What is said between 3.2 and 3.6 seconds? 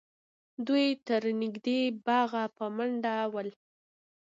ول